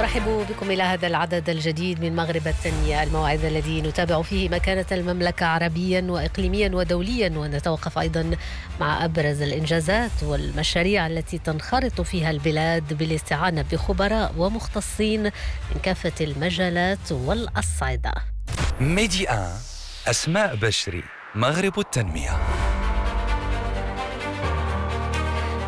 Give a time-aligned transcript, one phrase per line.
[0.00, 5.46] أرحب بكم إلى هذا العدد الجديد من مغرب التنمية الموعد الذي نتابع فيه مكانة المملكة
[5.46, 8.30] عربيا وإقليميا ودوليا ونتوقف أيضا
[8.80, 18.12] مع أبرز الإنجازات والمشاريع التي تنخرط فيها البلاد بالاستعانة بخبراء ومختصين من كافة المجالات والأصعدة.
[18.80, 19.26] ميدي
[20.06, 21.02] أسماء بشري
[21.34, 22.38] مغرب التنمية.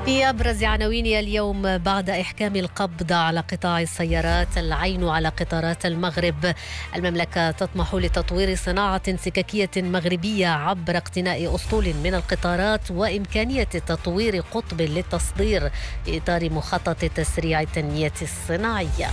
[0.04, 6.54] في أبرز عناوين اليوم بعد إحكام القبض على قطاع السيارات العين على قطارات المغرب.
[6.94, 15.70] المملكة تطمح لتطوير صناعة سككية مغربية عبر اقتناء أسطول من القطارات وإمكانية تطوير قطب للتصدير
[16.04, 19.08] في إطار مخطط تسريع التنمية الصناعية.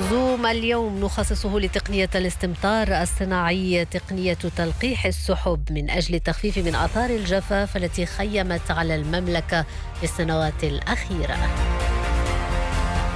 [0.00, 7.76] زوم اليوم نخصصه لتقنية الاستمطار الصناعي تقنية تلقيح السحب من أجل التخفيف من آثار الجفاف
[7.76, 9.64] التي خيمت على المملكة
[9.98, 11.36] في السنوات الأخيرة.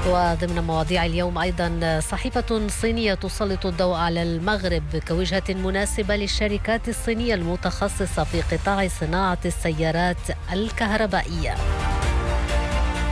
[0.06, 8.24] وضمن مواضيع اليوم أيضا صحيفة صينية تسلط الضوء على المغرب كوجهة مناسبة للشركات الصينية المتخصصة
[8.24, 10.16] في قطاع صناعة السيارات
[10.52, 11.54] الكهربائية.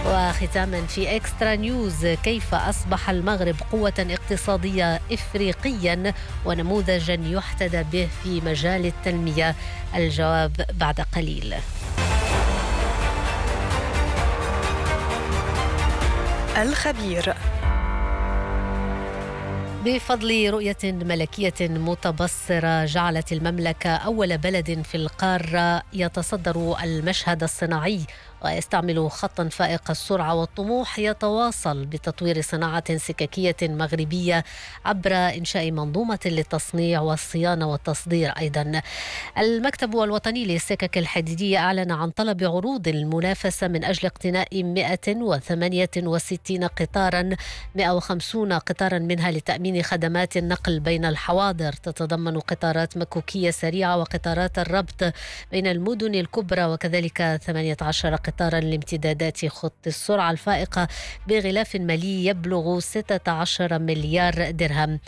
[0.06, 8.86] وختاما في اكسترا نيوز كيف أصبح المغرب قوة اقتصادية افريقيا؟ ونموذجا يحتذى به في مجال
[8.86, 9.54] التنمية.
[9.94, 11.54] الجواب بعد قليل.
[16.56, 17.34] الخبير.
[19.84, 28.00] بفضل رؤية ملكية متبصرة جعلت المملكة أول بلد في القارة يتصدر المشهد الصناعي.
[28.44, 34.44] ويستعمل خطا فائق السرعة والطموح يتواصل بتطوير صناعة سككيه مغربية
[34.84, 38.82] عبر إنشاء منظومة للتصنيع والصيانة والتصدير أيضا.
[39.38, 47.30] المكتب الوطني للسكك الحديدية أعلن عن طلب عروض المنافسة من أجل اقتناء 168 قطارا
[47.74, 55.12] 150 قطارا منها لتأمين خدمات النقل بين الحواضر تتضمن قطارات مكوكية سريعة وقطارات الربط
[55.52, 60.30] بين المدن الكبرى وكذلك 18 قطارا لامتدادات خط السرعة.
[60.30, 60.88] الفائقة
[61.28, 65.00] بغلاف مالي يبلغ 16 مليار درهم.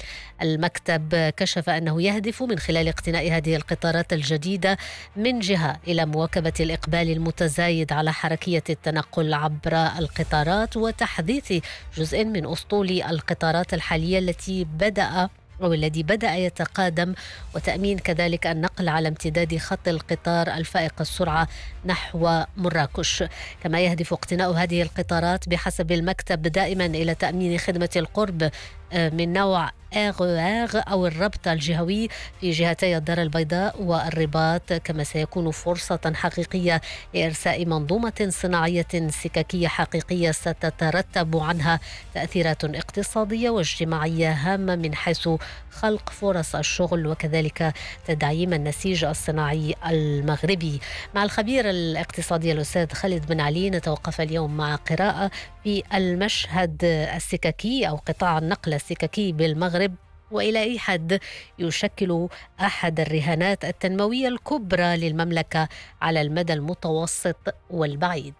[0.43, 4.79] المكتب كشف أنه يهدف من خلال اقتناء هذه القطارات الجديدة
[5.17, 11.53] من جهة إلى مواكبة الإقبال المتزايد على حركية التنقل عبر القطارات وتحديث
[11.97, 15.29] جزء من أسطول القطارات الحالية التي بدأ
[15.63, 17.15] أو الذي بدأ يتقادم
[17.55, 21.49] وتأمين كذلك النقل على امتداد خط القطار الفائق السرعة
[21.85, 23.25] نحو مراكش.
[23.63, 28.51] كما يهدف اقتناء هذه القطارات بحسب المكتب دائما إلى تأمين خدمة القرب
[28.95, 32.09] من نوع اغ أو الربط الجهوي
[32.41, 36.81] في جهتي الدار البيضاء والرباط كما سيكون فرصة حقيقية
[37.15, 41.81] لإرساء منظومة صناعية سككيه حقيقية ستترتب عنها
[42.15, 45.29] تأثيرات اقتصادية واجتماعية هامة من حيث
[45.71, 47.75] خلق فرص الشغل وكذلك
[48.07, 50.81] تدعيم النسيج الصناعي المغربي.
[51.15, 55.31] مع الخبير الاقتصادي الأستاذ خالد بن علي نتوقف اليوم مع قراءة
[55.65, 59.95] في المشهد السككي أو قطاع النقل السككي بالمغرب
[60.31, 61.21] وإلى أي حد
[61.59, 62.29] يشكل
[62.61, 65.69] أحد الرهانات التنموية الكبرى للمملكة
[66.03, 68.35] على المدى المتوسط والبعيد.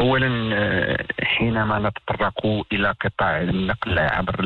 [0.00, 0.30] اولا
[1.22, 4.36] حينما نتطرق إلى قطاع النقل عبر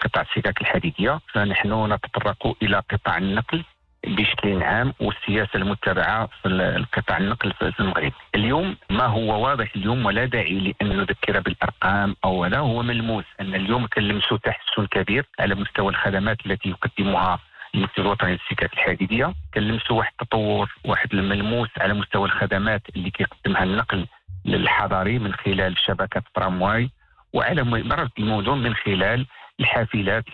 [0.00, 3.64] قطاع السكك الحديدية فنحن نتطرق إلى قطاع النقل
[4.06, 8.12] بشكل عام والسياسة المتبعة في القطاع النقل في المغرب.
[8.34, 13.54] اليوم ما هو واضح اليوم ولا داعي لأن نذكر بالأرقام أو لا هو ملموس أن
[13.54, 17.38] اليوم كنلمسوا تحسن كبير على مستوى الخدمات التي يقدمها
[17.74, 24.06] المكتب الوطني للسكك الحديدية كنلمسوا واحد التطور واحد الملموس على مستوى الخدمات اللي كيقدمها النقل
[24.46, 26.90] الحضري من خلال شبكة ترامواي
[27.32, 29.26] وعلى مرة المدن من خلال
[29.60, 30.24] الحافلات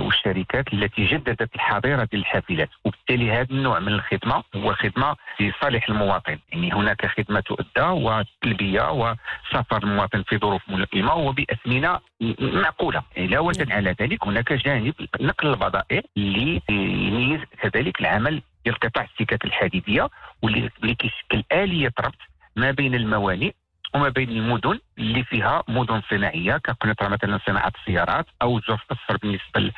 [0.00, 5.88] والشركات التي جددت الحظيرة ديال الحافلات وبالتالي هذا النوع من الخدمة هو خدمة في صالح
[5.88, 6.38] المواطن.
[6.52, 12.00] يعني هناك خدمة تؤدى وتلبيه وسفر المواطن في ظروف ملائمة وبأثمنة
[12.40, 13.02] معقولة.
[13.16, 14.24] علاوه على ذلك.
[14.26, 20.08] هناك جانب نقل البضائع اللي يميز كذلك العمل ديال قطاع السكك الحديدية
[20.42, 22.18] واللي كيشكل آلية ربط
[22.56, 23.52] ما بين الموانئ
[23.96, 29.72] وما بين المدن اللي فيها مدن صناعية كقناطر مثلا صناعة السيارات أو جوف أصفر بالنسبة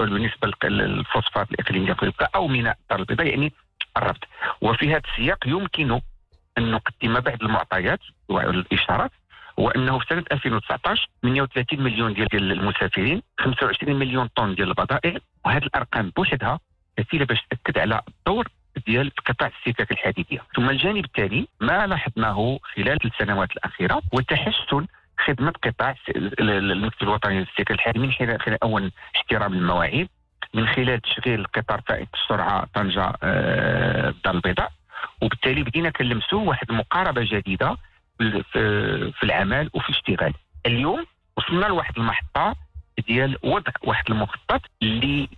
[0.00, 1.96] بالنسبة للفوسفات الإقليمية
[2.34, 3.52] أو ميناء الدار البيضاء يعني
[3.96, 4.24] الربط.
[4.60, 6.00] وفي هذا السياق يمكن
[6.58, 9.10] أن نقدم بعض المعطيات والإشارات
[9.58, 15.62] هو انه في سنة 2019 38 مليون ديال المسافرين 25 مليون طن ديال البضائع وهذه
[15.64, 16.60] الأرقام بوحدها
[16.96, 18.48] كفيله باش تأكد على الدور
[18.86, 20.38] ديال قطاع السكك الحديدية.
[20.56, 24.86] ثم الجانب الثاني ما لاحظناه خلال السنوات الأخيرة هو تحسن
[25.26, 25.94] خدمة قطاع
[26.40, 30.08] المكتب الوطني للسكك الحديدية من خلال اولا احترام المواعيد
[30.54, 34.72] من خلال تشغيل قطار فائق السرعه طنجة آه، الدار البيضاء.
[35.22, 37.76] وبالتالي بدينا كنلمسوا واحد المقاربة جديدة
[38.18, 40.34] في في العمل وفي الاشتغال.
[40.66, 41.04] اليوم
[41.36, 42.54] وصلنا لواحد المحطة
[43.08, 45.28] ديال وضع واحد المخطط اللي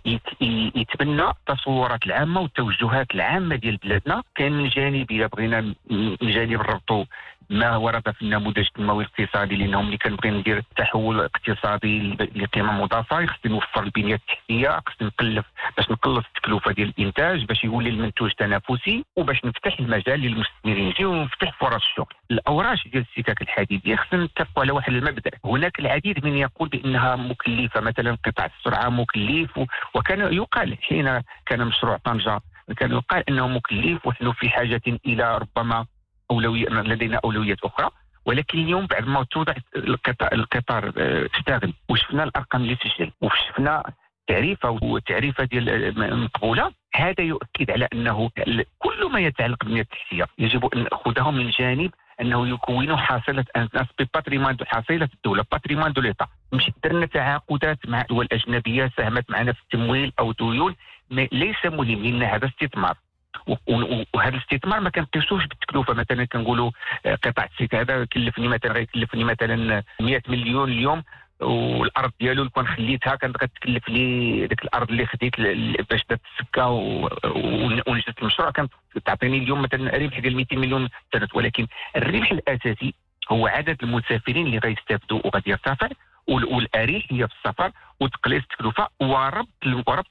[0.76, 4.22] يتبنى التصورات العامة والتوجهات العامة ديال بلادنا.
[4.34, 5.60] كان من جانب اذا بغينا
[5.90, 7.04] من جانب نربطوا
[7.50, 13.26] ما ورد في النموذج التنموي الاقتصادي لأنه ملي كنبغي ندير تحول اقتصادي ل- لقيمة مضافة.
[13.26, 15.44] خصني نوفر البنية التحتية خصني نقلف
[15.76, 20.88] باش نقلص التكلفة ديال الإنتاج باش يولي المنتوج تنافسي وباش نفتح المجال للمستثمرين.
[20.88, 22.14] يجيو ونفتح فرص الشغل.
[22.30, 25.30] الأوراش ديال السكك الحديدية خصنا نتفقوا على واحد المبدأ.
[25.44, 29.60] هناك العديد من يقول بأنها مكلفه مثلا قطاع السرعة مكلف
[29.94, 32.40] وكان يقال حين كان مشروع طنجة
[32.76, 35.86] كان يقال إنه مكلف ونحن في حاجة إلى ربما
[36.30, 37.90] أولوية لدينا أولويات أخرى.
[38.26, 43.92] ولكن اليوم بعد ما توضع القطار, القطار آه، اشتغل وشفنا الأرقام اللي سجل وشفنا
[44.26, 45.68] تعريفة وتعريفة ديال
[46.02, 48.30] آه، مقبولة هذا يؤكد على إنه
[48.78, 51.90] كل ما يتعلق بالبنيه التحتيه يجب أن ناخذه من جانب
[52.20, 58.28] إنه يكون حاصلة الناس بباتريمان حصيله الدولة باتريمان دو ليتا مش درنا تعاقدات مع دول
[58.32, 60.74] اجنبيه ساهمت معنا في التمويل أو ديون
[61.10, 62.96] ليس مهم لأن هذا استثمار
[64.14, 65.94] وهذا الاستثمار ما كنقيسوش بالتكلفة.
[65.94, 66.70] مثلا كنقولوا
[67.24, 71.02] قطاع السيت هذا كلفني مثلا غيكلفني مثلا 100 مليون اليوم.
[71.40, 75.40] والأرض ديالو لو كان خليتها كانت غتكلف لي ديك الأرض اللي خديت
[75.90, 76.66] باش دات السكة
[77.86, 78.50] ونجدت المشروع.
[78.50, 78.72] كانت
[79.04, 81.28] تعطيني اليوم مثلا ربح ديال 200 مليون سنة.
[81.34, 81.66] ولكن
[81.96, 82.94] الربح الأساسي
[83.30, 85.88] هو عدد المسافرين اللي غيستافدوا وغادي يرتفع
[86.28, 89.48] وال- والاريحيه في السفر وتقليص التكلفه وربط
[89.86, 90.10] وربط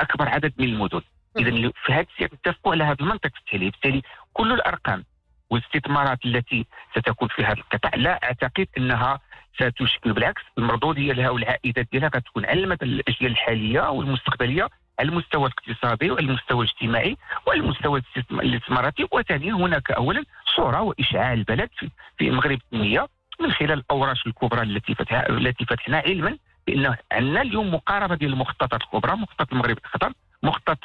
[0.00, 1.00] أكبر عدد من المدن.
[1.38, 3.70] اذا في هذا السياق نتفقوا على هذا المنطق التالي.
[3.70, 4.02] بالتالي
[4.32, 5.04] كل الأرقام
[5.50, 6.66] والاستثمارات التي
[6.98, 7.90] ستكون في هذا القطاع.
[7.94, 9.20] لا أعتقد إنها
[9.54, 14.68] ستشكل بالعكس المردوديه لها والعائدات ديالها غتكون على المدى الأجيال الحالية والمستقبلية
[14.98, 17.16] على المستوى الاقتصادي وعلى المستوى الاجتماعي
[17.46, 19.06] وعلى المستوى الاستثم- الاستثماراتي.
[19.12, 20.24] وثانيا هناك اولا
[20.56, 23.08] صورة وإشعاع البلد في- في مغرب التنمية
[23.40, 28.82] من خلال الاوراش الكبرى التي فتح التي فتحنا علما بأن عندنا اليوم مقاربة ديال المخططات
[28.82, 30.12] الكبرى مخطط المغرب الأخضر
[30.42, 30.78] مخطط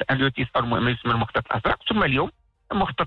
[0.62, 2.30] ما يسمى المخطط الأزرق ثم اليوم
[2.72, 3.06] مخطط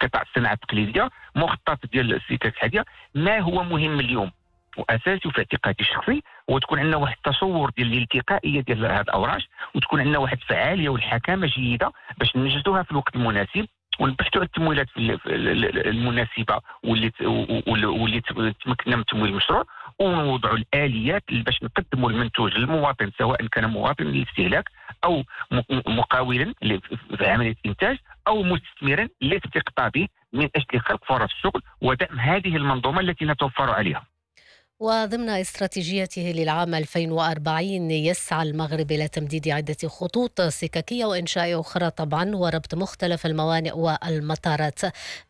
[0.00, 2.84] قطاع الصناعة التقليدية مخطط ديال السكك الحاديه
[3.14, 4.30] ما هو مهم اليوم؟
[4.78, 10.00] واساسي في اعتقادي الشخصي هو تكون عندنا واحد التصور ديال الالتقائية ديال هذه الأوراش وتكون
[10.00, 13.66] عندنا واحد الفعالية والحكامة جيدة باش ننجزوها في الوقت المناسب
[14.00, 17.12] ونبحثوا على التمويلات المناسبة واللي
[17.66, 18.20] واللي
[18.64, 19.64] تمكننا من تمويل المشروع
[19.98, 24.68] ونوضعوا الآليات باش نقدموا المنتوج للمواطن سواء كان مواطن للاستهلاك
[25.04, 25.22] أو
[25.86, 26.54] مقاولا
[27.16, 27.98] في عملية الانتاج
[28.28, 34.06] أو مستثمرا لاستقطابه من أجل خلق فرص شغل ودعم هذه المنظومة التي نتوفر عليها.
[34.88, 42.74] وضمن استراتيجيته للعام 2040 يسعى المغرب إلى تمديد عدة خطوط سككية وإنشاء أخرى طبعا وربط
[42.74, 44.80] مختلف الموانئ والمطارات.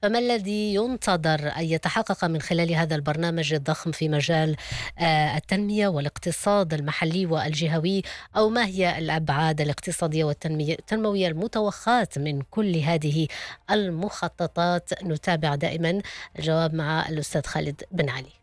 [0.03, 4.57] فما الذي ينتظر أن يتحقق من خلال هذا البرنامج الضخم في مجال
[4.99, 8.03] آه، التنمية والاقتصاد المحلي والجهوي؟
[8.37, 13.27] أو ما هي الأبعاد الاقتصادية والتنمية- التنموية المتوخاة من كل هذه
[13.71, 16.01] المخططات؟ نتابع دائما.
[16.39, 18.38] الجواب مع الأستاذ خالد بن علي.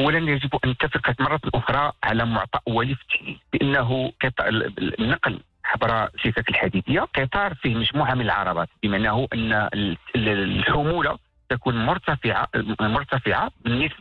[0.00, 4.12] اولا يجب أن نتفق مرة أخرى على معطى التحليل بانه
[5.00, 10.28] النقل عبر السكك الحديدية قطار فيه مجموعة من العربات بمعنى أن ال- ال-
[10.58, 11.18] الحمولة
[11.50, 12.48] تكون مرتفعة
[12.80, 13.50] مرتفعة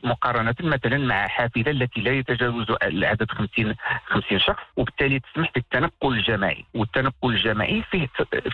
[0.03, 3.75] مقارنة مثلا مع حافلة التي لا يتجاوز العدد 50
[4.05, 6.65] 50 شخص وبالتالي تسمح بالتنقل الجماعي.
[6.73, 8.07] والتنقل الجماعي فيه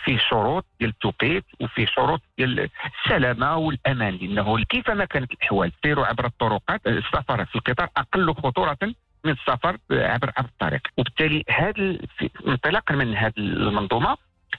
[0.06, 2.70] فيه شروط ديال التوقيت وفيه شروط ديال
[3.06, 8.78] السلامة والأمان لأنه كيفما كانت الأحوال سيروا عبر الطرقات السفر في القطار أقل خطورة
[9.26, 10.82] من السفر عبر عبر الطريق.
[10.98, 11.98] وبالتالي هذا
[12.48, 14.18] انطلاقا من هذه المنظومة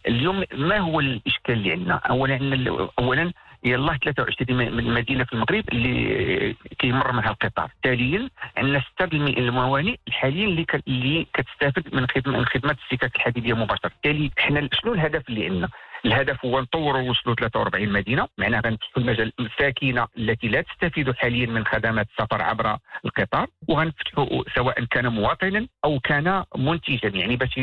[0.09, 3.33] اليوم ما هو الإشكال اللي عندنا؟ اولا اولا
[3.67, 7.71] يلاه 23 م- من مدينة في المغرب اللي كيمر منها القطار.
[7.85, 13.55] ثانيا عندنا سته بالمئة الموانئ حاليا اللي اللي كتستافد من خدمه من خدمة السكك الحديدية
[13.55, 13.89] مباشرة.
[13.89, 15.69] بالتالي حنا شنو الهدف اللي عندنا
[16.05, 21.67] الهدف هو نطوروا ونوصلوا 43 مدينة معناها غنفتحوا المجال الساكنة التي لا تستفيد حاليا من
[21.67, 27.61] خدمات السفر عبر القطار وغنفتحوا سواء كان مواطنا أو كان منتجا يعني باش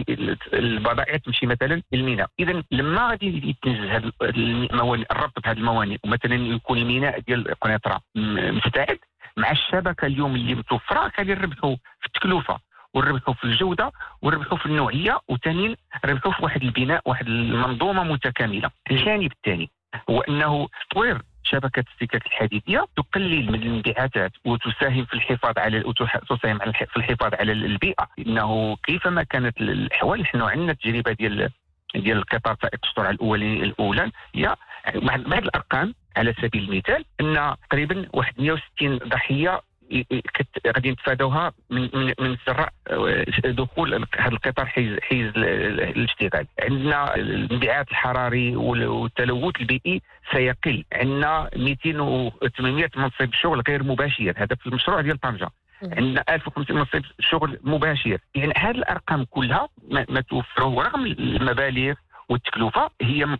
[0.53, 2.29] البضائع تمشي مثلا للميناء.
[2.39, 8.99] اذا لما غادي يتنجز هذا الموانئ الربط بهذه الموانئ ومثلا يكون الميناء ديال قنيطره مستعد
[9.37, 12.59] مع الشبكة اليوم اللي متوفرة غادي نربحوا في التكلفة.
[12.93, 18.69] ونربحوا في الجودة ونربحوا في النوعية وثانيا نربحوا في واحد البناء واحد المنظومة متكاملة.
[18.91, 19.69] الجانب الثاني
[20.09, 25.83] هو أنه تطوير شبكة السكك الحديدية تقلل من الانبعاثات وتساهم في الحفاظ على
[26.29, 28.07] تساهم في الحفاظ على البيئة.
[28.19, 31.49] إنه كيفما كانت الأحوال نحن عندنا تجربه ديال
[31.95, 34.11] ديال القطار فائق السرعه الاولي الأولى.
[34.35, 34.55] هي
[34.95, 39.61] بعض الأرقام على سبيل المثال أن تقريبا واحد 160 ضحية
[40.67, 46.47] غادي نتفادوها من من من سراء آه، دخول هذا القطار حيز حيز الاشتغال.
[46.59, 50.83] عندنا الانبعاث الحراري والتلوث البيئي سيقل.
[50.93, 54.33] عندنا 200 و 800 منصب شغل غير مباشر.
[54.37, 55.49] هذا في المشروع ديال طنجة.
[55.83, 58.17] عندنا 1500 منصب شغل مباشر.
[58.35, 61.93] يعني هذه الأرقام كلها ما, ما توفره رغم المبالغ
[62.29, 63.37] والتكلفة هي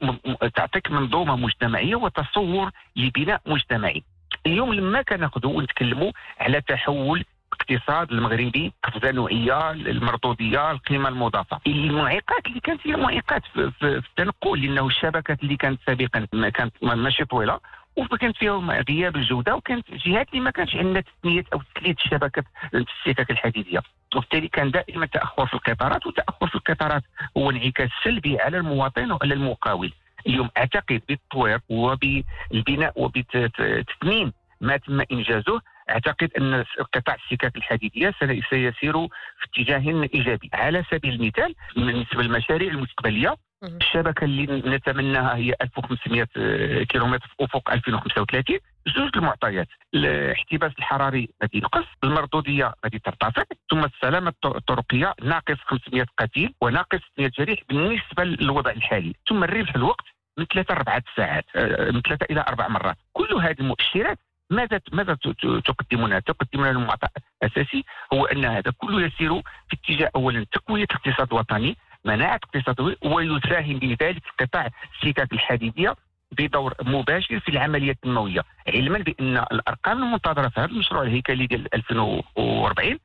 [0.56, 4.04] تعطيك منظومة مجتمعية وتصور لبناء مجتمعي.
[4.46, 11.60] اليوم لما كناخذوا ونتكلموا على تحول الاقتصاد المغربي قفزه نوعيه المردودية القيمة المضافة.
[11.68, 16.50] المعيقات اللي كانت هي معيقات في, في, في التنقل لأنه الشبكات اللي كانت سابقا ما
[16.50, 17.60] كانت ماشي طويلة
[17.98, 23.32] وكانت فيها غياب الجودة وكانت جهات اللي ما كانش عندنا تثنيه أو تثليث الشبكه السكك
[23.32, 23.80] الحديدية.
[24.16, 27.04] وبالتالي كان دائما تأخر في القطارات وتأخر في القطارات
[27.38, 29.94] هو انعكاس سلبي على المواطن وعلى المقاول.
[30.28, 35.62] اليوم اعتقد بالتطوير وبالبناء وبتثمين ما تم انجازه.
[35.90, 39.10] اعتقد ان قطاع السكك الحديدية سيسير في
[39.44, 40.50] اتجاه إيجابي.
[40.54, 48.60] على سبيل المثال بالنسبة للمشاريع المستقبلية الشبكة اللي نتمناها هي 1500 كيلومتر في افق 2035
[48.88, 56.54] جوج المعطيات الاحتباس الحراري غادي ينقص المردودية غادي ترتفع ثم السلامة الطرقية ناقص 500 قتيل
[56.62, 59.14] وناقص 100 جريح بالنسبة للوضع الحالي.
[59.30, 60.06] ثم الربح الوقت
[60.38, 62.98] من ثلاثة أربعة ساعات آه، من ثلاثة إلى أربع مرات.
[63.14, 65.18] كل هذه المؤشرات ماذا ماذا
[65.66, 67.08] تقدمون تقدمون المعطى
[67.44, 73.80] الأساسي هو أن هذا كله يسير في اتجاه اولا تقوية الاقتصاد الوطني مناعة الاقتصاد ويساهم
[73.80, 75.96] بذلك قطاع السكك الحديديه
[76.38, 83.00] بدور مباشر في العملية التنمويه علما بأن الأرقام المنتظرة في هذا المشروع الهيكلي ديال 2040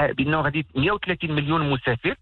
[0.00, 2.14] بأنه غادي 130 مليون مسافر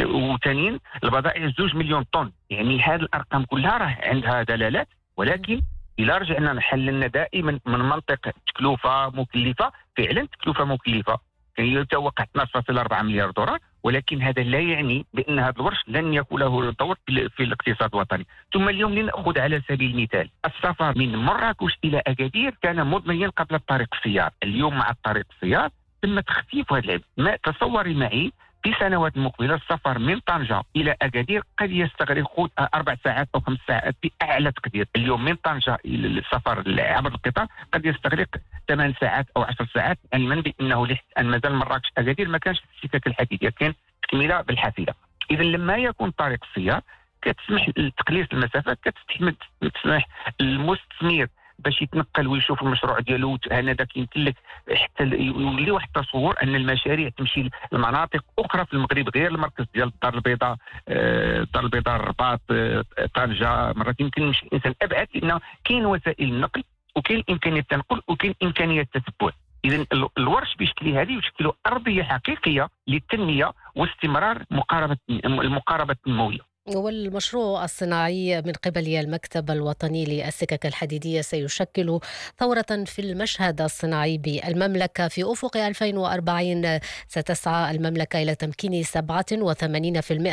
[0.00, 2.32] وثانيا البضائع 2 مليون طن.
[2.50, 5.62] يعني هذه الأرقام كلها راه عندها دلالات ولكن
[5.98, 11.18] إلى رجعنا نحللنا دائما من منطق تكلفة مكلفة فعلا تكلفة مكلفة.
[11.58, 13.58] يعني يتوقع 12.4 مليار دولار.
[13.86, 18.26] ولكن هذا لا يعني بأن هذا الورش لن يكون له دور في الاقتصاد الوطني.
[18.52, 23.88] ثم اليوم لنأخذ على سبيل المثال السفر من مراكش إلى أكادير كان مضنيا قبل الطريق
[23.94, 25.70] السيار اليوم مع الطريق السيار
[26.02, 27.04] تم تخفيف هذا العبء.
[27.16, 28.32] ما تصوري معي
[28.66, 33.94] في سنوات مقبلة السفر من طنجة إلى أكادير قد يستغرق أربع ساعات أو خمس ساعات
[34.02, 38.28] بأعلى تقدير، اليوم من طنجة إلى السفر عبر القطار قد يستغرق
[38.68, 43.48] ثمان ساعات أو عشر ساعات علما بأنه أن مازال مراكش أكادير ما كانش السكك الحديدية
[43.48, 44.94] كان تكمله بالحافلة.
[45.30, 46.80] اذا لما يكون طريق السيار
[47.22, 50.06] كتسمح تقليص المسافات كتسمح
[50.40, 51.26] المستثمر
[51.58, 54.34] باش يتنقل ويشوف المشروع ديالو هناك يمكن لك
[54.74, 60.14] حتى يولي واحد التصور أن المشاريع تمشي لمناطق أخرى في المغرب غير المركز ديال الدار
[60.14, 60.56] البيضاء
[60.88, 62.84] آه، الدار البيضاء الرباط آه،
[63.14, 63.72] طنجة.
[63.72, 66.64] مرات يمكن يمشي الإنسان أبعد لأنه كاين وسائل النقل
[66.96, 69.30] وكاين امكانيه التنقل وكاين امكانيه التتبع
[69.64, 69.86] اذا
[70.18, 78.96] الورش بشكل هذه يشكل أرضية حقيقية للتنمية واستمرار مقاربه المقاربة التنمويه والمشروع الصناعي من قبل
[78.96, 82.00] المكتب الوطني للسكك الحديدية سيشكل
[82.38, 85.08] ثورة في المشهد الصناعي بالمملكة.
[85.08, 88.92] في أفق 2040 ستسعى المملكة إلى تمكين 87%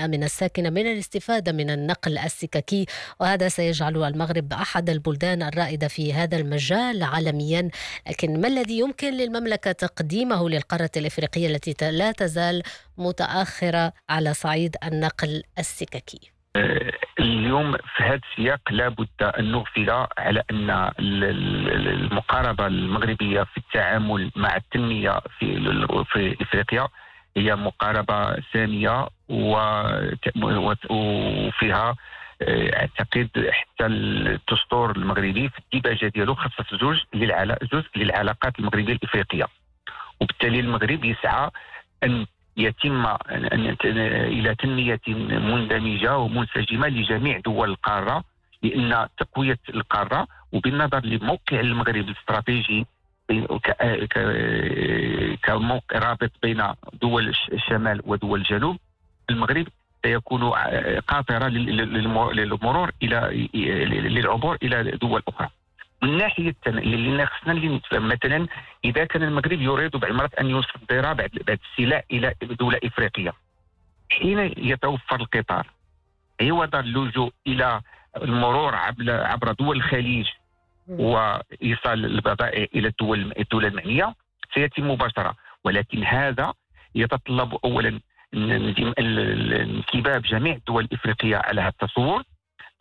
[0.08, 2.86] من الساكنة من الاستفادة من النقل السككي
[3.20, 7.70] وهذا سيجعل المغرب أحد البلدان الرائدة في هذا المجال عالميا.
[8.10, 12.64] لكن ما الذي يمكن للمملكة تقديمه للقارة الإفريقية التي لا تزال
[12.98, 16.32] متأخرة على صعيد النقل السككي.
[17.20, 20.70] اليوم في هذا السياق لابد أن نغفل على أن
[21.00, 25.60] المقاربة المغربية في التعامل مع التنمية في
[26.12, 26.88] في إفريقيا
[27.38, 29.08] هي مقاربة سامية
[30.90, 31.96] وفيها
[32.42, 36.98] أعتقد حتى الدستور المغربي في الديباجة ديالو خصص زوج
[37.74, 39.48] جزء للعلاقات المغربية الإفريقية.
[40.22, 41.50] وبالتالي المغرب يسعى
[42.04, 42.26] أن
[42.58, 48.24] يتم إلى تنمية مندمجة ومنسجمة لجميع دول القارة
[48.64, 52.86] لأن تقوية القارة وبالنظر لموقع المغرب الاستراتيجي
[55.44, 56.64] كموقع رابط بين
[57.02, 58.78] دول الشمال ودول الجنوب
[59.30, 59.68] المغرب
[60.06, 60.44] سيكون
[61.08, 63.48] قاطرة للمرور إلى
[64.10, 65.50] للعبور إلى دول أخرى.
[66.04, 68.48] من ناحيه التن- اللي خصنا اللي نتفهم مثلا
[68.86, 73.34] اذا كان المغرب يريد بعمرة ان يصدر بعض السلع إلى دوله افريقيه
[74.12, 75.68] حين يتوفر القطار
[76.42, 77.82] عوض اللجوء إلى
[78.22, 80.28] المرور عبر عبر دول الخليج
[80.88, 84.16] وايصال البضائع إلى الدول الدول المعنيه
[84.54, 86.54] سيتم مباشره ولكن هذا
[86.96, 88.00] يتطلب اولا
[89.00, 92.24] انكباب جميع الدول الافريقيه على هذا التصور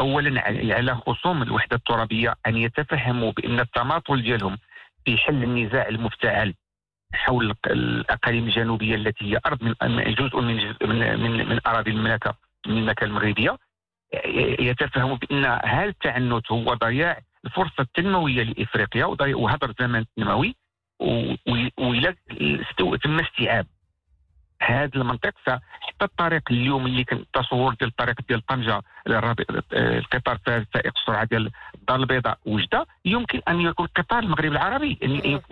[0.01, 0.41] اولا
[0.77, 4.59] على خصوم الوحدة الترابية أن يتفهموا بأن التماطل ديالهم
[5.05, 6.55] في حل النزاع المفتعل
[7.15, 9.75] حول الأقاليم الجنوبية التي هي أرض من
[10.15, 12.35] جزء من جزء من من, من أراضي المملكه
[12.67, 13.59] المملكة المغربية
[14.61, 20.57] يتفهموا بأن هذا التعنت هو ضياع الفرصة التنموية لإفريقيا وضياع- وهذا الزمن التنموي
[21.01, 22.15] و- و- والى
[22.63, 23.67] استو- تم استيعاب.
[24.63, 25.35] هذا المنطق
[26.03, 31.51] حتى الطريق اليوم اللي كان التصور ديال الطريق ديال طنجة آه، القطار فائق السرعة ديال
[31.75, 34.99] الدار البيضاء وجدة يمكن أن يكون قطار المغرب العربي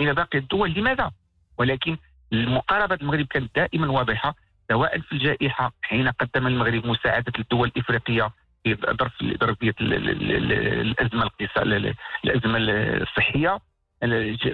[0.00, 1.11] إلى باقي الدول لماذا؟
[1.59, 1.97] ولكن
[2.33, 4.35] المقاربة المغرب كانت دائما واضحة
[4.69, 8.30] سواء في الجائحة حين قدم المغرب مساعدة الدول الإفريقية
[8.64, 12.59] في ظرف ظرفية ال- ال- ال- الأزمة الاقتصاديه الأزمة
[13.02, 13.59] الصحية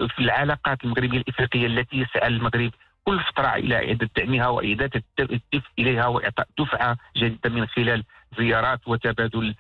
[0.08, 2.70] في العلاقات المغربية الإفريقية التي يسعى المغرب
[3.08, 8.04] كل فترة إلى اعاده دعمها واعاده الدفء إليها وإعطاء دفعة جديده من خلال
[8.38, 9.54] زيارات وتبادل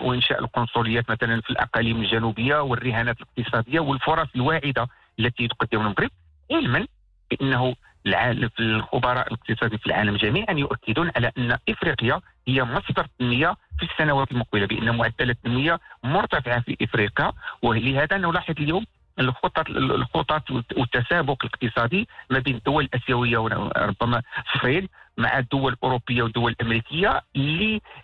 [0.00, 4.86] وإنشاء القنصليات مثلا في الأقاليم الجنوبية والرهانات الاقتصادية والفرص الواعدة
[5.18, 6.10] التي تقدمها المغرب
[6.52, 6.86] علما
[7.30, 7.74] بأنه
[8.06, 14.32] العالم الخبراء الاقتصاديين في العالم جميعا يؤكدون على أن إفريقيا هي مصدر التنميه في السنوات
[14.32, 17.32] المقبلة بأن معدلات التنمية مرتفعه في إفريقيا
[17.62, 18.84] ولهذا نلاحظ اليوم
[19.18, 24.22] الخطط الخطط والتسابق الاقتصادي ما بين الدول الآسيوية وربما
[24.54, 27.22] الصين مع الدول الأوروبية والدول الأمريكية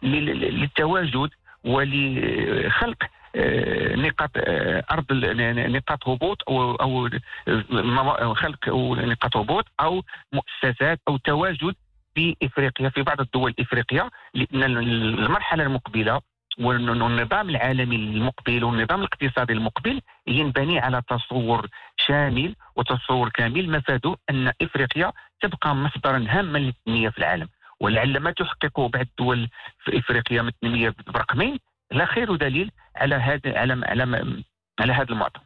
[0.03, 1.31] للتواجد
[1.65, 3.03] ولخلق
[3.37, 10.03] آه، نقاط آه، أرض نقاط هبوط أو أو خلق نقاط هبوط أو
[10.33, 11.75] مؤسسات أو تواجد
[12.15, 16.21] في إفريقيا في بعض الدول الإفريقية لأن المرحلة المقبلة
[16.59, 25.13] والنظام العالمي المقبل والنظام الاقتصادي المقبل ينبني على تصور شامل وتصور كامل مفاده أن إفريقيا
[25.41, 27.49] تبقى مصدرا هاما للتنمية في العالم.
[27.81, 29.49] ولعل ما تحققه بعض الدول
[29.85, 31.59] في إفريقيا من التنمية برقمين
[31.91, 34.43] لا خير دليل على هذا على على
[34.81, 35.41] على هذا المعطى.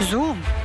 [0.00, 0.59] زوم.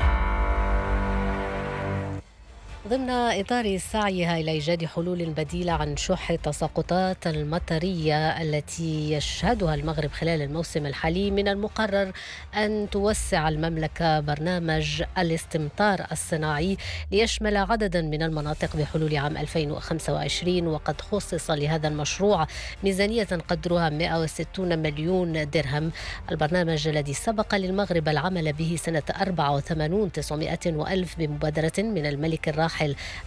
[2.87, 10.41] ضمن إطار سعيها إلى إيجاد حلول بديلة عن شح التساقطات المطرية التي يشهدها المغرب خلال
[10.41, 12.11] الموسم الحالي من المقرر
[12.55, 16.77] أن توسع المملكة برنامج الاستمطار الصناعي
[17.11, 22.47] ليشمل عددا من المناطق بحلول عام 2025 وقد خصص لهذا المشروع
[22.83, 25.91] ميزانية قدرها 160 مليون درهم.
[26.31, 32.74] البرنامج الذي سبق للمغرب العمل به سنة 84 900 وألف بمبادرة من الملك الراحل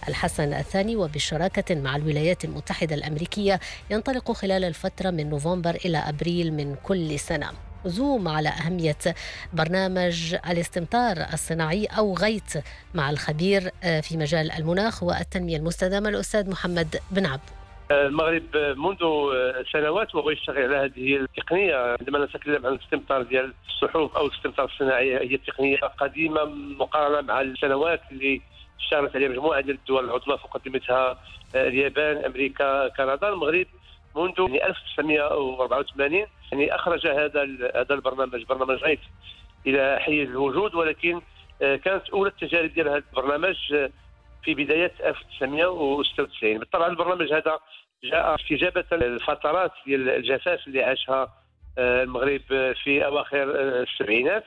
[0.07, 3.59] الحسن الثاني وبشراكة مع الولايات المتحدة الأمريكية
[3.91, 7.47] ينطلق خلال الفترة من نوفمبر إلى أبريل من كل سنة.
[7.85, 9.15] زوم على أهمية
[9.53, 12.53] برنامج الاستمطار الصناعي أو غيت
[12.93, 17.49] مع الخبير آه، في مجال المناخ والتنمية المستدامة الأستاذ محمد بن عبد.
[17.91, 18.43] المغرب
[18.77, 18.97] منذ
[19.73, 25.31] سنوات وهو يشتغل على هذه التقنية عندما نتكلم عن الاستمطار ديال السحوب أو الاستمطار الصناعي
[25.31, 26.45] هي تقنية قديمة
[26.79, 28.41] مقارنة مع السنوات اللي
[28.79, 31.19] اشتغلت عليها مجموعة ديال الدول العظمى مقدمتها
[31.55, 33.65] اليابان أمريكا كندا المغرب
[34.15, 37.43] منذ يعني 1984 يعني أخرج هذا
[37.75, 38.99] هذا البرنامج برنامج غيث
[39.67, 41.21] إلى حيز الوجود ولكن
[41.61, 43.89] آه، كانت أولى التجارب ديال هذا البرنامج آه،
[44.43, 47.59] في بداية 1996 بالطبع البرنامج هذا
[48.03, 51.33] جاء استجابة للفترات ديال الجفاف اللي عاشها
[51.77, 54.43] آه، المغرب آه، في أواخر آه، السبعينات.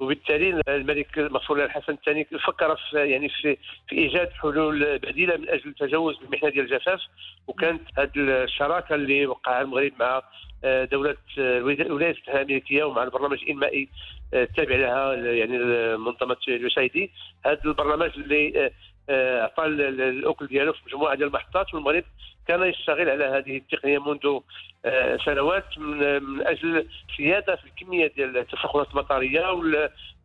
[0.00, 3.56] وبالتالي الملك المغفور له الحسن الثاني فكر في يعني في
[3.88, 7.00] في إيجاد حلول بديلة من أجل التجاوز بالمحنه ديال الجفاف
[7.46, 10.22] وكانت هذه الشراكة اللي وقعها المغرب مع
[10.64, 13.88] آه، دولة آه، الولايات المتحده الامريكيه ومع البرنامج الانمائي
[14.34, 15.58] آه، التابع لها يعني
[15.96, 17.10] منظمه اليوسايدي
[17.46, 18.70] هذا البرنامج اللي آه، آه،
[19.10, 22.04] اعطى ال- الأكل ديالو في مجموعة ديال المحطات والمغرب
[22.48, 24.38] كان يشتغل على هذه التقنية منذ
[24.84, 26.86] آه، سنوات من من أجل
[27.18, 29.44] زيادة في الكمية ديال التساقطات المطريه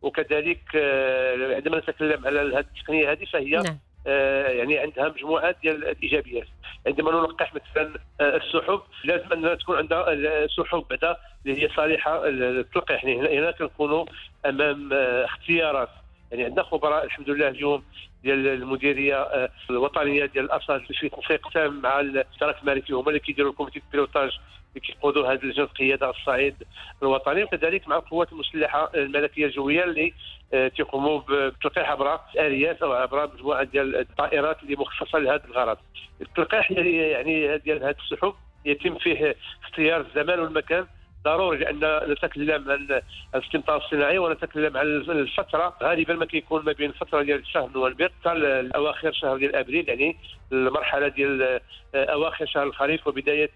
[0.02, 3.78] وكذلك آه، عندما نتكلم على هذه التقنية هذه فهي نعم.
[4.06, 6.46] آه، يعني عندها مجموعات ديال الإيجابيات.
[6.86, 13.04] عندما نلقح مثلا آه، السحب لازم أنها تكون عندها السحب بعدا اللي هي صالحة للتلقيح
[13.04, 14.04] يعني هنا كنكونوا
[14.46, 15.88] أمام آه، اختيارات.
[16.32, 17.84] يعني عندنا خبراء الحمد لله اليوم
[18.26, 23.50] ديال المديرية آه، الوطنية ديال الارصاد في تنسيق تام مع الدرك الملكي هما اللي كيديروا
[23.50, 24.30] ال comité pilotage
[24.68, 26.54] اللي كيقودوا هذه لجنه القيادة على الصعيد
[27.02, 30.12] الوطني وكذلك مع القوات المسلحة الملكية الجوية اللي
[30.54, 35.78] آه، تيقوموا بالتلقيح عبر اليات أو عبر مجموعة ديال الطائرات اللي مخصصه لهذا الغرض.
[36.20, 38.34] التلقيح يعني ديال هذه السحب
[38.64, 40.86] يتم فيه اختيار الزمان والمكان
[41.26, 43.00] ضروري لأن نتكلم عن
[43.34, 45.76] الاستمطار الصناعي ونتكلم عن الفترة.
[45.82, 50.16] غالبا ما كيكون ما بين الفترة ديال شهر نوفمبر حتى اواخر شهر ديال أبريل يعني
[50.52, 51.60] المرحلة ديال
[51.94, 53.50] أواخر شهر الخريف وبداية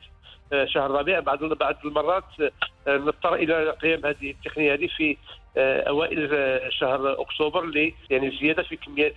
[0.64, 2.24] شهر الربيع بعض بعض المرات
[2.88, 5.16] نضطر إلى قيام هذه التقنية هذه في
[5.88, 6.30] أوائل
[6.72, 9.14] شهر أكتوبر اللي يعني زيادة في كميات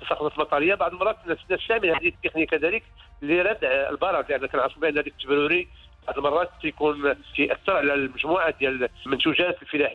[0.00, 1.16] التساقطات المطريه بعض المرات
[1.50, 2.82] نستعمل هذه التقنية كذلك
[3.22, 5.68] لردع البرد لأن كنعرفوا بأن هذه التبروري
[6.06, 9.94] بعض المرات تيكون تيأثر على المجموعة ديال المنتوجات الفلاحية.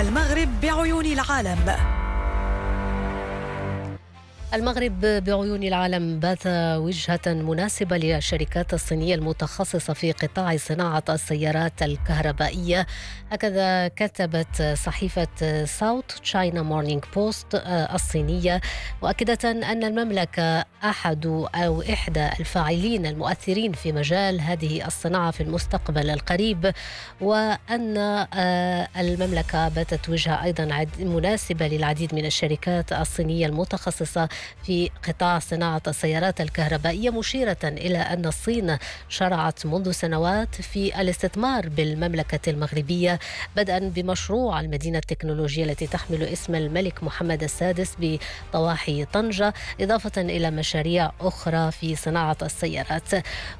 [0.00, 1.93] المغرب بعيون العالم.
[4.54, 12.86] المغرب بعيون العالم بات وجهة مناسبة للشركات الصينية المتخصصة في قطاع صناعة السيارات الكهربائية.
[13.30, 17.46] هكذا كتبت صحيفة ساوث تشاينا مورنينج بوست
[17.94, 18.60] الصينية
[19.02, 26.72] مؤكدة أن المملكة أحد أو إحدى الفاعلين المؤثرين في مجال هذه الصناعة في المستقبل القريب
[27.20, 27.96] وأن
[28.34, 34.28] آه، المملكة باتت وجهة أيضا مناسبة للعديد من الشركات الصينية المتخصصة
[34.62, 38.78] في قطاع صناعة السيارات الكهربائية مشيرة إلى أن الصين
[39.08, 43.18] شرعت منذ سنوات في الاستثمار بالمملكة المغربية
[43.56, 51.12] بدءا بمشروع المدينة التكنولوجية التي تحمل اسم الملك محمد السادس بضواحي طنجة إضافة إلى مشاريع
[51.20, 53.10] أخرى في صناعة السيارات.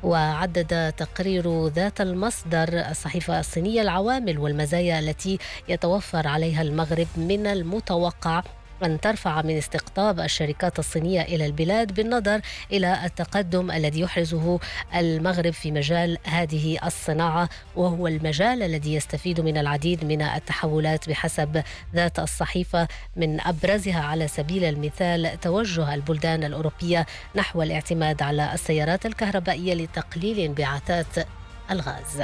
[0.03, 8.43] وعدد تقرير ذات المصدر الصحيفة الصينية العوامل والمزايا التي يتوفر عليها المغرب من المتوقع
[8.83, 12.41] أن ترفع من استقطاب الشركات الصينية إلى البلاد بالنظر
[12.73, 14.61] إلى التقدم الذي يحرزه
[14.95, 21.63] المغرب في مجال هذه الصناعة وهو المجال الذي يستفيد من العديد من التحولات بحسب
[21.95, 29.75] ذات الصحيفة من أبرزها على سبيل المثال توجه البلدان الأوروبية نحو الاعتماد على السيارات الكهربائية
[29.75, 31.27] لتقليل انبعاثات
[31.71, 32.23] الغاز.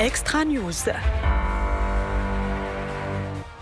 [0.00, 0.88] اكسترا نيوز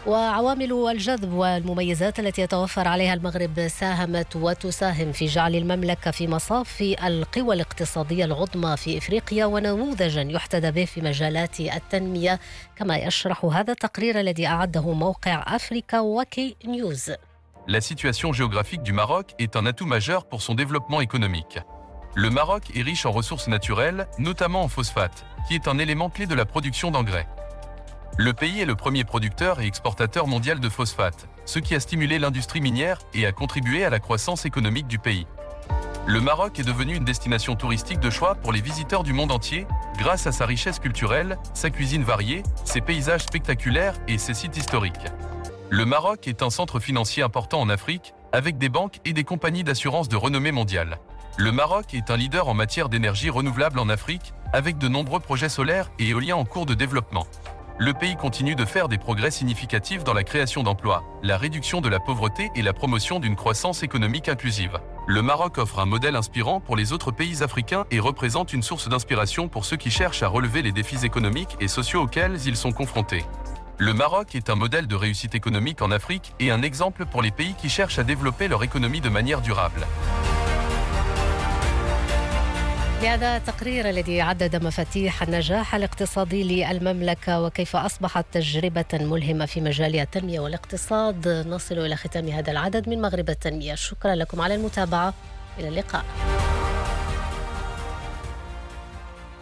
[0.07, 7.55] وعوامل الجذب والمميزات التي يتوفر عليها المغرب ساهمت وتساهم في جعل المملكة في مصاف القوى
[7.55, 12.41] الاقتصادية العظمى في إفريقيا ونموذجا يحتذى به في مجالات التنمية
[12.77, 17.13] كما يشرح هذا التقرير الذي أعده موقع أفريكا وكي نيوز
[17.69, 21.59] La situation géographique du Maroc est un atout majeur pour son développement économique.
[22.15, 26.27] Le Maroc est riche en ressources naturelles, notamment en phosphate, qui est un élément clé
[26.27, 27.29] de la production d'engrais.
[28.19, 32.19] Le pays est le premier producteur et exportateur mondial de phosphate, ce qui a stimulé
[32.19, 35.27] l'industrie minière et a contribué à la croissance économique du pays.
[36.07, 39.67] Le Maroc est devenu une destination touristique de choix pour les visiteurs du monde entier,
[39.97, 45.07] grâce à sa richesse culturelle, sa cuisine variée, ses paysages spectaculaires et ses sites historiques.
[45.71, 49.65] Le Maroc est un centre financier important en Afrique, avec des banques et des compagnies
[49.65, 50.99] d'assurance de renommée mondiale.
[51.37, 55.49] Le Maroc est un leader en matière d'énergie renouvelable en Afrique, avec de nombreux projets
[55.49, 57.27] solaires et éoliens en cours de développement
[57.81, 61.89] le pays continue de faire des progrès significatifs dans la création d'emplois, la réduction de
[61.89, 64.79] la pauvreté et la promotion d'une croissance économique inclusive.
[65.07, 68.91] Le Maroc offre un modèle inspirant pour les autres pays africains et représente une source
[68.91, 72.73] d'inspiration pour ceux qui cherchent à relever les défis économiques et sociaux auxquels ils sont
[72.73, 73.25] confrontés.
[73.79, 77.31] Le Maroc est un modèle de réussite économique en Afrique et un exemple pour les
[77.31, 79.87] pays qui cherchent à développer leur économie de manière durable.
[83.01, 90.41] بهذا التقرير الذي عدد مفاتيح النجاح الاقتصادي للمملكة وكيف أصبحت تجربة ملهمة في مجال التنمية
[90.41, 91.29] والاقتصاد.
[91.29, 93.75] نصل إلى ختام هذا العدد من مغرب التنمية.
[93.75, 95.15] شكرا لكم على المتابعة.
[95.59, 96.05] إلى اللقاء.